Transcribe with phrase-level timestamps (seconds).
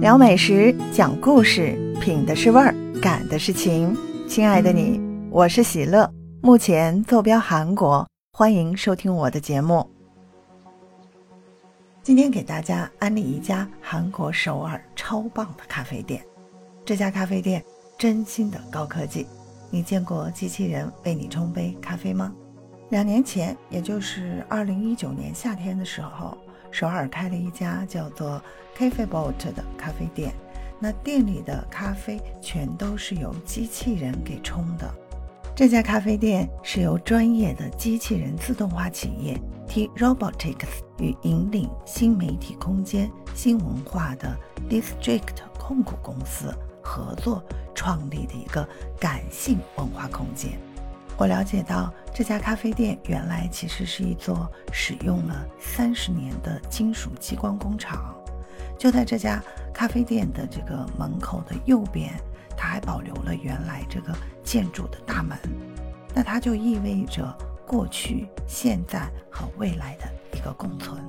[0.00, 3.94] 聊美食，讲故事，品的是味儿，感的是情。
[4.26, 4.98] 亲爱的你，
[5.30, 9.86] 我是喜乐，目前坐标韩国，欢迎收听我的节目。
[12.02, 16.24] 今天给大家安利一家韩国首尔超棒的咖啡店。
[16.82, 17.62] 这家咖啡店
[17.98, 19.26] 真心的高科技。
[19.68, 22.32] 你见过机器人为你冲杯咖啡吗？
[22.88, 26.38] 两年前，也就是二零一九年夏天的时候。
[26.70, 28.40] 首尔开了一家叫做
[28.76, 30.32] Cafe Bot 的咖啡店，
[30.78, 34.88] 那店里的咖啡全都是由机器人给冲的。
[35.54, 39.38] 这家咖啡店是由专业的机器人自动化企业
[39.68, 44.34] T Robotics 与引领新媒体空间新文化的
[44.70, 48.66] District 控股公司合作创立的一个
[48.98, 50.58] 感性文化空间。
[51.20, 58.16] 我了解到，这家咖啡店原来其实是一座使用了三十年的金属激光工厂。
[58.78, 59.38] 就在这家
[59.70, 62.10] 咖啡店的这个门口的右边，
[62.56, 65.36] 它还保留了原来这个建筑的大门。
[66.14, 71.04] 那它就意味着过去、现在和未来的一个共存。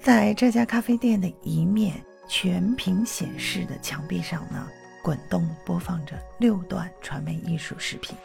[0.00, 1.94] 在这家咖啡店的一面
[2.28, 4.64] 全屏显示的墙壁上呢。
[5.04, 8.16] 滚动播放着六段传媒艺术视频。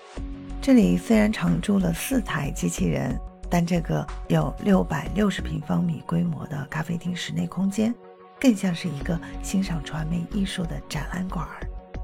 [0.61, 7.94] 这里虽然常驻了四台机器人，但这个有六百六十平方米规模的咖啡厅室内空间，
[8.39, 11.45] 更像是一个欣赏传媒艺术的展览馆。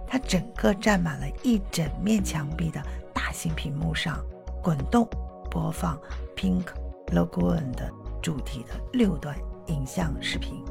[0.05, 4.21] 它整个占满了一整面墙壁的大型屏幕上，
[4.61, 5.07] 滚动
[5.49, 5.97] 播放
[6.35, 6.65] Pink
[7.13, 7.89] Lagoon 的
[8.21, 9.33] 主题的六段
[9.67, 10.61] 影像视频。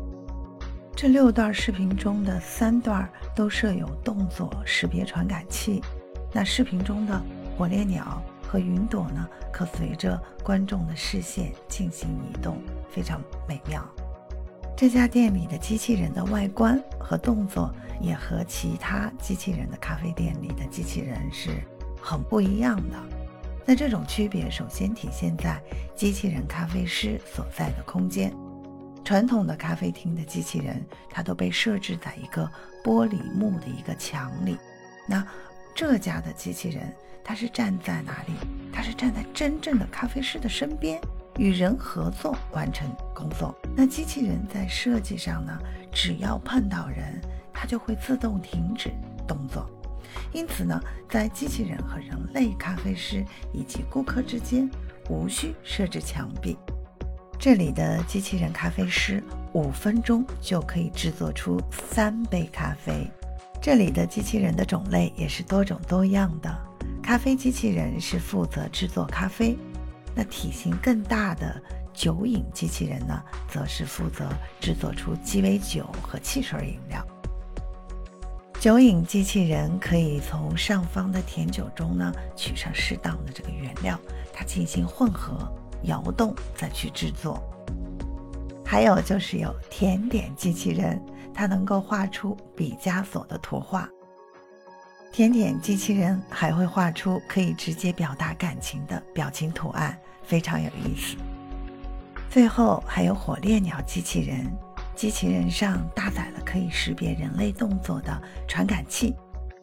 [0.97, 5.83] 这六段视频中的三段都设有动作识别传感器，
[6.33, 7.21] 那视频中的
[7.59, 13.85] 火烈鸟和云朵呢，可随着观众的视线进行移动，非常美妙。
[14.77, 21.51] 这家店里的机器人的外观和动作也和其他机器人的咖啡店里的机器人是
[22.01, 22.97] 很不一样的。
[23.67, 25.61] 那这种区别首先体现在
[25.97, 28.33] 机器人咖啡师所在的空间。
[29.05, 32.51] 传统的咖啡厅的机器人，它都被设置在一个
[32.83, 34.57] 玻璃幕的一个墙里。
[35.07, 35.25] 那
[35.75, 36.91] 这家的机器人，
[37.23, 38.33] 它是站在哪里？
[38.73, 40.99] 它是站在真正的咖啡师的身边，
[41.37, 43.55] 与人合作完成工作。
[43.77, 45.57] 那机器人在设计上呢，
[45.93, 47.21] 只要碰到人，
[47.53, 48.91] 它就会自动停止
[49.29, 49.69] 动作。
[50.33, 54.69] 因此呢，在机器人和人类咖啡师以及顾客之间，
[55.11, 56.57] 无需设置墙壁。
[57.39, 59.23] 这里的机器人咖啡师
[59.53, 63.11] 五分钟就可以制作出三杯咖啡。
[63.61, 66.57] 这里的机器人的种类也是多种多样的。
[67.03, 69.57] 咖啡机器人是负责制作咖啡，
[70.15, 71.61] 那体型更大的
[71.93, 74.27] 酒饮机器人呢，则是负责
[74.59, 77.07] 制作出鸡尾酒和汽水饮料。
[78.59, 84.01] 酒饮机器人可以从上方的甜酒中呢取上适当的这个原料，
[84.33, 85.47] 它进行混合。
[85.85, 87.43] 摇动再去制作，
[88.65, 91.01] 还有就是有甜点机器人，
[91.33, 93.89] 它能够画出毕加索的图画。
[95.13, 101.17] 甜点机器人还会画出可以直接表达感情的表情图案，非常有意思。
[102.29, 104.45] 最后还有火烈鸟机器人，
[104.97, 109.15] 机器人上搭载了可以识别人类动作的传感器，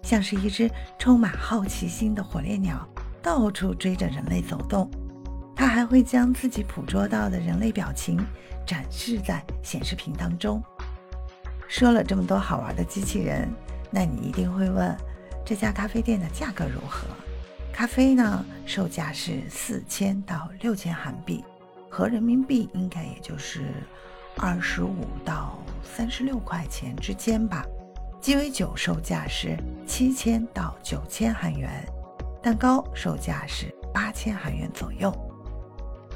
[0.02, 2.88] 像是一只充满好奇心的火烈鸟，
[3.22, 4.90] 到处追着人类走动。
[5.56, 8.18] 它还会将自己捕捉到的人类表情
[8.66, 10.62] 展示在显示屏当中。
[11.68, 13.48] 说了这么多好玩的机器人，
[13.90, 14.96] 那你一定会问，
[15.46, 17.08] 这家咖啡店的价格如何？
[17.72, 21.44] 咖啡呢，售价是四千到六千韩币，
[21.90, 23.68] 合人民币应该也就是
[24.38, 27.66] 二十五到三十六块钱之间吧。
[28.20, 29.58] 鸡尾酒售价是
[29.88, 31.72] 七千到九千韩元，
[32.44, 35.12] 蛋糕售价是八千韩元左右。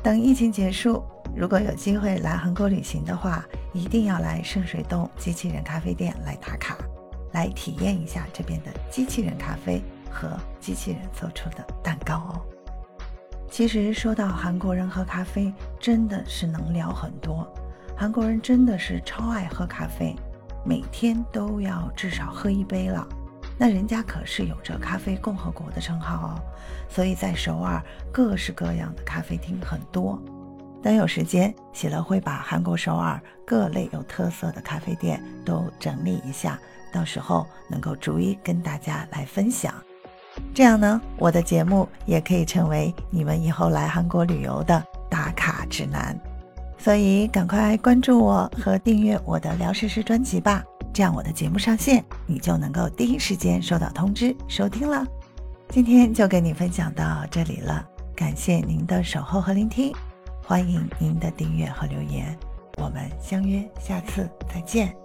[0.06, 1.04] 等疫情结束，
[1.36, 3.44] 如果有机会来韩国旅行的话，
[3.74, 6.78] 一定要来圣水洞机器人咖啡店来打卡，
[7.31, 9.81] 来体验一下这边的机器人咖啡
[10.12, 10.30] 和
[10.60, 12.42] 机器人做出的蛋糕哦。
[13.50, 17.51] 其实说到韩国人喝咖啡，真的是能聊很多。
[17.98, 20.16] 韩国人真的是超爱喝咖啡，
[20.63, 23.08] 每天都要至少喝一杯了。
[23.57, 26.42] 那人家可是有着咖啡共和国的称号哦，
[26.90, 27.81] 所以在首尔
[28.12, 30.22] 各式各样的咖啡厅很多。
[30.84, 36.60] 等有时间，喜乐会把韩国首尔各类有特色的咖啡店都整理一下，
[36.92, 39.74] 到时候能够逐一跟大家来分享。
[40.54, 46.16] 这样呢，我的节目也可以成为你们以后来韩国旅游的打卡指南。
[46.78, 50.63] 所以赶快关注我和订阅我的聊实时专辑吧，
[50.95, 55.06] 这样我的节目上线，你就能够第一时间收到通知收听了。
[55.68, 59.94] 今天就跟你分享到这里了，感谢您的守候和聆听，
[60.42, 62.33] 欢迎您的订阅和留言，
[62.77, 65.05] 我们相约下次再见。